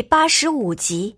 [0.00, 1.14] 第八十五集，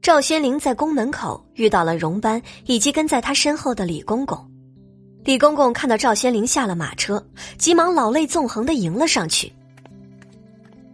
[0.00, 4.50] 赵宣灵在宫门口遇到了荣班以及跟在他身后的李公公。
[5.24, 7.22] 李公公看到赵宣灵下了马车，
[7.58, 9.52] 急忙老泪纵横的迎了上去。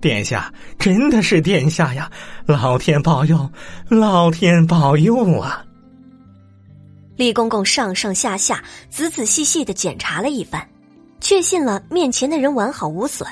[0.01, 2.11] 殿下，真的是殿下呀！
[2.47, 3.49] 老天保佑，
[3.89, 5.65] 老天保佑啊！
[7.15, 10.69] 李公公上上下下、仔仔细细的检查了一番，
[11.21, 13.31] 确信了面前的人完好无损，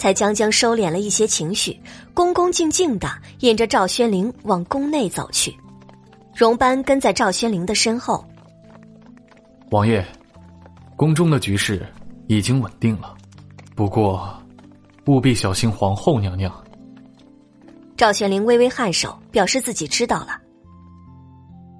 [0.00, 1.78] 才将将收敛了一些情绪，
[2.14, 3.06] 恭恭敬敬的
[3.40, 5.54] 引着赵宣灵往宫内走去。
[6.34, 8.24] 荣班跟在赵宣灵的身后。
[9.70, 10.02] 王爷。
[10.96, 11.86] 宫中的局势
[12.28, 13.14] 已经稳定了，
[13.74, 14.34] 不过
[15.06, 16.50] 务必小心皇后娘娘。
[17.96, 20.38] 赵玄灵微微颔首，表示自己知道了。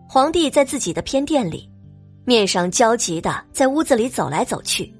[0.06, 1.70] 皇帝在自己的偏殿里，
[2.24, 4.90] 面上焦急的在屋子里走来走去，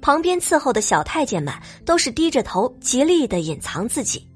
[0.00, 1.54] 旁边伺候的小太监们
[1.84, 4.26] 都是低着头，极力的隐藏自己，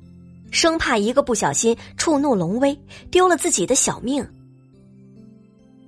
[0.51, 2.79] 生怕一个不小心触怒龙威，
[3.11, 4.27] 丢了自己的小命。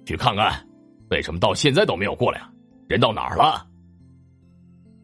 [0.05, 0.67] 去看看，
[1.11, 2.51] 为什么到现在都没有过来啊？
[2.89, 3.67] 人到哪儿了？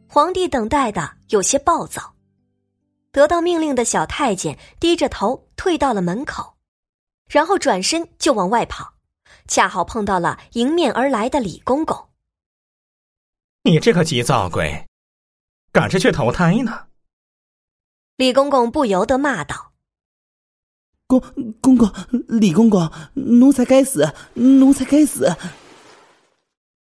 [0.09, 2.15] 皇帝等待的有些暴躁，
[3.11, 6.55] 得到命令的小太监低着头退到了门口，
[7.29, 8.93] 然后转身就往外跑，
[9.49, 11.97] 恰好碰到了迎面而来的李公公。
[13.65, 14.89] 你这个急躁鬼，
[15.71, 16.89] 赶着去投胎呢！
[18.17, 19.73] 李公公不由得骂道
[21.07, 21.21] ：“公
[21.61, 21.89] 公公，
[22.27, 25.37] 李公公，奴才该死，奴才该死！”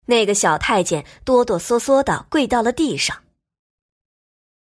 [0.06, 3.24] 那个小太监哆哆嗦嗦的跪到了地上。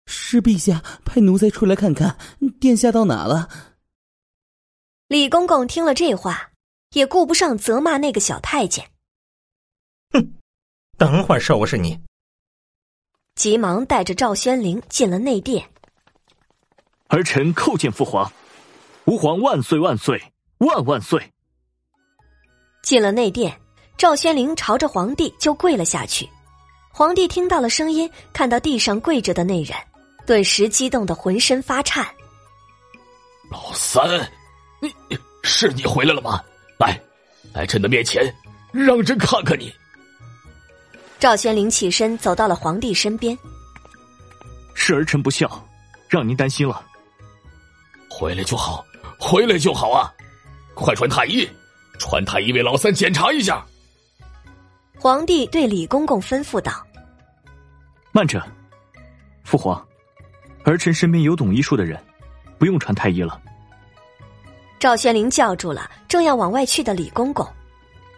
[0.07, 2.17] 是陛下派奴才出来看看，
[2.61, 3.49] 殿下到哪了？
[5.09, 6.53] 李公公听了这话，
[6.93, 8.93] 也顾不上责骂那个小太监。
[10.99, 11.99] 哼，等会儿收拾你！
[13.35, 15.65] 急忙带着赵宣灵进了内殿。
[17.09, 18.31] 儿臣叩见父皇，
[19.07, 20.21] 吾皇万岁万岁
[20.59, 21.33] 万万岁！
[22.83, 23.59] 进了内殿。
[23.97, 26.29] 赵宣灵朝着皇帝就跪了下去，
[26.93, 29.77] 皇帝听到了声音，看到地上跪着的那人，
[30.25, 32.07] 顿时激动的浑身发颤。
[33.51, 34.31] 老三，
[34.81, 36.41] 你是你回来了吗？
[36.79, 37.01] 来，
[37.53, 38.33] 来朕的面前，
[38.71, 39.73] 让朕看看你。
[41.19, 43.37] 赵玄灵起身走到了皇帝身边，
[44.75, 45.67] 是儿臣不孝，
[46.09, 46.81] 让您担心了。
[48.09, 48.85] 回来就好，
[49.19, 50.13] 回来就好啊！
[50.75, 51.49] 快传太医，
[51.99, 53.65] 传太医为老三检查一下。
[54.97, 56.87] 皇帝对李公公吩咐道
[58.13, 58.41] ：“慢着，
[59.43, 59.85] 父皇，
[60.65, 62.01] 儿臣身边有懂医术的人，
[62.59, 63.41] 不用传太医了。”
[64.79, 67.45] 赵玄灵叫住了正要往外去的李公公。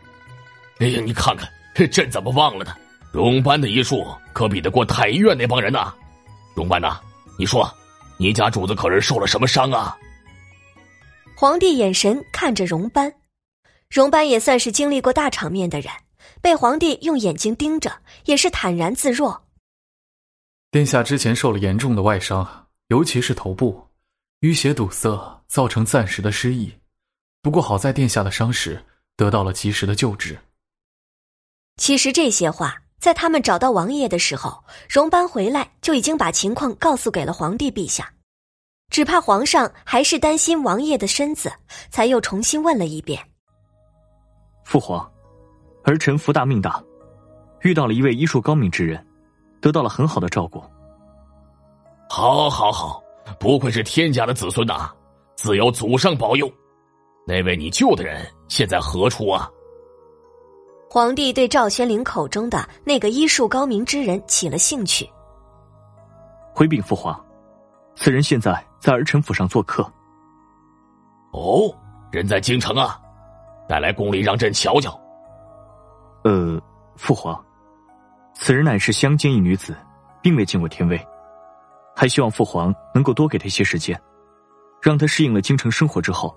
[0.80, 1.50] “哎呀，你看看，
[1.90, 2.76] 朕怎么忘了呢？
[3.12, 5.92] 荣班的医术可比得过太医院那帮人呐！
[6.54, 7.00] 荣班呐，
[7.38, 7.68] 你说，
[8.16, 9.96] 你家主子可是受了什么伤啊？”
[11.34, 13.12] 皇帝眼神看着荣班，
[13.88, 15.92] 荣班也算是经历过大场面的人。
[16.42, 17.92] 被皇帝用眼睛盯着，
[18.24, 19.42] 也是坦然自若。
[20.70, 23.88] 殿下之前受了严重的外伤，尤其是头部
[24.40, 26.72] 淤血堵塞，造成暂时的失忆。
[27.42, 28.82] 不过好在殿下的伤势
[29.16, 30.38] 得到了及时的救治。
[31.76, 38.12] 其实这些话在他们找到王爷的时候，荣班回来就已经把情况告诉给了皇帝陛下，
[38.90, 41.50] 只怕皇上还是担心王爷的身子，
[41.90, 43.18] 才又重新问了一遍。
[44.64, 45.10] 父皇。
[45.82, 46.80] 儿臣福大命大，
[47.62, 49.04] 遇到了一位医术高明之人，
[49.62, 50.62] 得到了很好的照顾。
[52.06, 53.02] 好，好，好，
[53.40, 54.92] 不愧是天家的子孙呐，
[55.36, 56.52] 自有祖上保佑。
[57.26, 59.50] 那位你救的人现在何处啊？
[60.92, 65.08] 皇帝对赵宣灵口中的那个医术高明之人起了兴趣。
[66.52, 67.24] 回禀父皇，
[67.94, 69.84] 此人现在在儿臣府上做客。
[71.30, 71.72] 哦，
[72.10, 73.00] 人在京城啊，
[73.68, 75.00] 带来宫里让朕瞧瞧。
[76.24, 76.60] 呃，
[76.96, 77.40] 父皇，
[78.34, 79.76] 此人乃是乡间一女子，
[80.20, 81.00] 并未进过天威，
[81.94, 83.96] 还希望父皇能够多给她一些时间，
[84.82, 86.36] 让她适应了京城生活之后，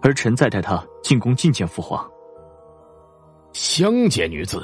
[0.00, 2.08] 儿臣再带她进宫觐见父皇。
[3.52, 4.62] 乡间女子，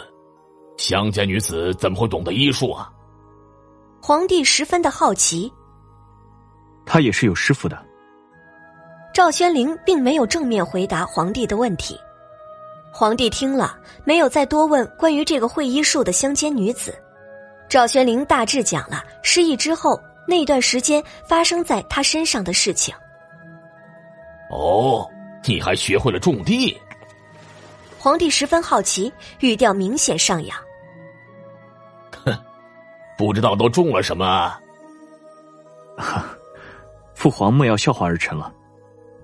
[0.76, 2.90] 乡间女子怎么会懂得医术啊？
[4.00, 5.52] 皇帝十分的好奇。
[6.84, 7.76] 他也是有师傅的。
[9.12, 11.98] 赵宣灵并没有正面回答皇帝的问题。
[12.92, 16.94] 皇帝听了，没有再多问关于这个会医术的乡间女子。
[17.68, 22.94] 赵宣灵大致讲了失忆之后那段时间发生在他身上的事情。
[24.50, 25.04] 哦，
[25.44, 26.76] 你还学会了种地？
[28.06, 30.56] 皇帝十分好奇，语调明显上扬。
[32.24, 32.32] 哼，
[33.18, 34.48] 不知道都中了什么？
[35.98, 36.24] 哈，
[37.16, 38.54] 父父皇莫要笑话儿臣了，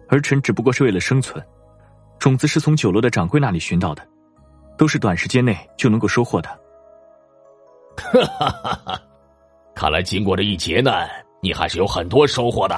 [0.08, 1.40] 儿臣只不过是为了生存，
[2.18, 4.04] 种子是从酒楼的掌柜那里寻到的，
[4.76, 6.48] 都是短时间内就能够收获的。
[7.96, 9.00] 哈哈哈哈！
[9.76, 11.08] 看来经过这一劫难，
[11.40, 12.76] 你还是有很多收获的。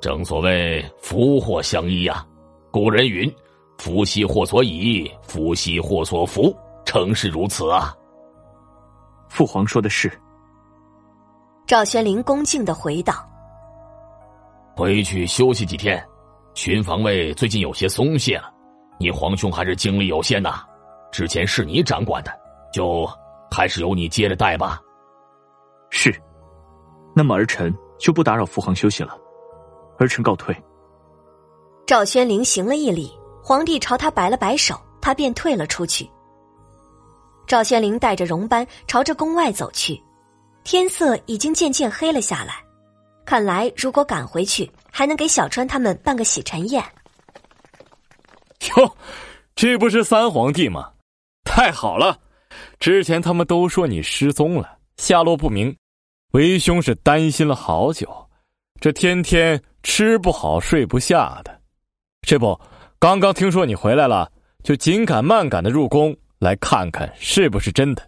[0.00, 2.26] 正所谓福祸相依呀，
[2.72, 3.32] 古人云
[3.78, 6.54] ：“福兮祸所倚，福兮祸所伏。”
[6.84, 7.92] 诚是如此啊。
[9.28, 10.12] 父皇说的是。
[11.66, 13.14] 赵宣灵恭敬的回道
[14.76, 16.06] ：“回去休息几天，
[16.54, 18.52] 巡防卫最近有些松懈了。
[18.98, 20.62] 你皇兄还是精力有限呐，
[21.10, 22.30] 之前是你掌管的，
[22.72, 23.08] 就
[23.50, 24.78] 还是由你接着带吧。”
[25.90, 26.14] 是。
[27.16, 29.16] 那么儿臣就不打扰父皇休息了，
[29.98, 30.54] 儿臣告退。
[31.86, 33.10] 赵宣灵行了一礼，
[33.46, 36.08] 皇帝朝他摆了摆手，他便退了出去。
[37.46, 40.02] 赵宣灵带着荣班朝着宫外走去。
[40.64, 42.54] 天色已经渐渐黑了下来，
[43.26, 46.82] 看来如果赶回去，还能给小川他们办个洗尘宴。
[48.74, 48.96] 哟，
[49.54, 50.92] 这不是三皇帝吗？
[51.44, 52.18] 太好了！
[52.80, 55.76] 之前他们都说你失踪了，下落不明，
[56.32, 58.08] 为兄是担心了好久，
[58.80, 61.60] 这天天吃不好睡不下的。
[62.22, 62.58] 这不，
[63.04, 68.02] 刚刚听说你回来了，就紧赶慢赶的入宫来看看是不是真的。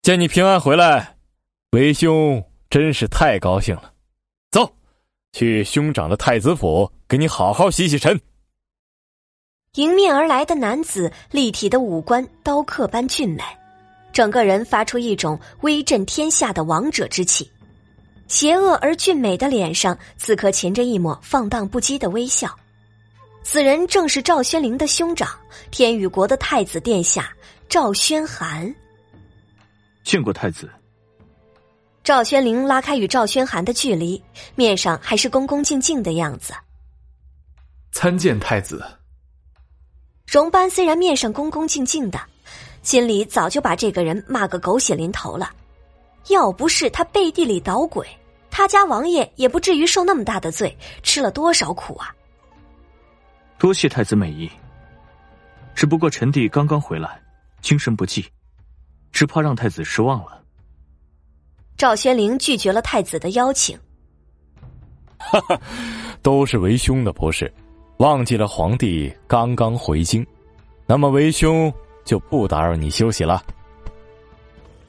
[0.00, 1.18] 见你平安回来。
[1.72, 3.92] 为兄真是太高兴了，
[4.50, 4.74] 走，
[5.32, 8.18] 去兄长的太子府，给你好好洗洗尘。
[9.74, 13.42] 迎面而来的男子，立体的五官，刀刻般俊美，
[14.14, 17.50] 整个人发出一种威震天下的王者之气。
[18.28, 22.48] 邪恶而俊美的脸上，此刻噙着一抹放荡不羁的微笑。
[23.44, 25.28] 此人正是赵宣灵的兄长，
[25.70, 27.30] 天宇国的太子殿下
[27.68, 28.74] 赵宣寒。
[30.02, 30.68] 见过太子。
[32.02, 34.20] 赵宣灵拉开与赵宣寒的距离，
[34.54, 36.54] 面上还是恭恭敬敬的样子。
[37.92, 38.82] 参见太子。
[40.26, 42.18] 荣班虽然面上恭恭敬敬的，
[42.82, 45.52] 心里早就把这个人骂个狗血淋头了。
[46.28, 48.08] 要不是他背地里捣鬼，
[48.50, 52.14] 他家王爷也不至于受那么大的罪，吃了多少苦啊！
[53.58, 54.50] 多谢太子美意。
[55.74, 57.20] 只不过臣弟刚刚回来，
[57.60, 58.24] 精神不济，
[59.10, 60.40] 只怕让太子失望了。
[61.76, 63.78] 赵宣灵拒绝了太子的邀请。
[65.18, 65.60] 哈哈，
[66.22, 67.52] 都是为兄的不是，
[67.96, 70.24] 忘记了皇帝刚刚回京，
[70.86, 71.72] 那么为兄
[72.04, 73.42] 就不打扰你休息了。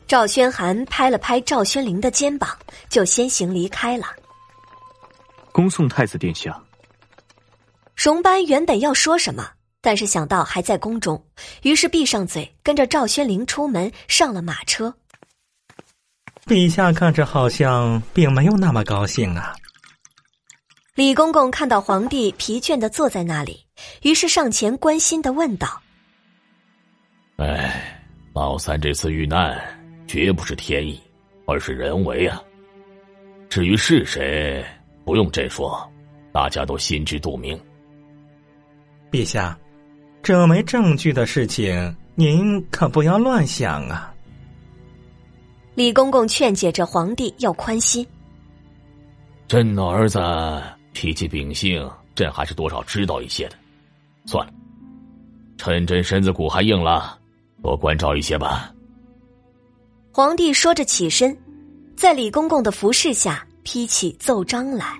[0.06, 2.56] 赵宣寒拍了拍赵宣灵的肩膀，
[2.90, 4.06] 就先行离开了。
[5.52, 6.62] 恭送太子殿下。
[7.96, 9.50] 荣班原本要说什么，
[9.82, 11.26] 但是想到还在宫中，
[11.64, 14.94] 于是闭上嘴，跟着赵宣灵出门，上了马车。
[16.46, 19.56] 陛下看着好像并没有那么高兴啊。
[20.94, 23.66] 李公公看到皇帝疲倦的坐在那里，
[24.04, 25.82] 于是上前关心的问道
[27.38, 28.00] ：“哎，
[28.34, 29.60] 老三这次遇难，
[30.08, 31.02] 绝不是天意，
[31.48, 32.42] 而是人为啊。
[33.50, 34.64] 至于是谁，
[35.04, 35.92] 不用朕说，
[36.32, 37.60] 大家都心知肚明。
[39.16, 39.58] 陛下，
[40.22, 44.14] 这没证据的事情，您可不要乱想啊。”
[45.74, 48.06] 李公公劝解着皇帝要宽心。
[49.48, 50.20] 朕的儿子
[50.92, 53.56] 脾气秉性，朕还是多少知道一些的。
[54.25, 54.51] 算了，
[55.58, 57.18] 趁朕身子骨还硬了，
[57.63, 58.74] 多关照一些吧。
[60.12, 61.38] 皇帝说着起身，
[61.96, 65.00] 在李公公的服侍下批起奏章来。